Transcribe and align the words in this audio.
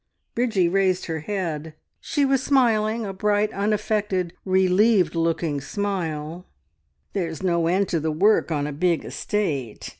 Bridgie 0.33 0.67
raised 0.67 1.05
her 1.05 1.19
head: 1.19 1.75
she 1.99 2.25
was 2.25 2.41
smiling, 2.41 3.05
a 3.05 3.13
bright, 3.13 3.53
unaffected, 3.53 4.33
relieved 4.45 5.13
looking 5.13 5.61
smile. 5.61 6.47
"There's 7.13 7.43
no 7.43 7.67
end 7.67 7.87
to 7.89 7.99
the 7.99 8.11
work 8.11 8.51
on 8.51 8.65
a 8.65 8.71
big 8.73 9.05
estate. 9.05 9.89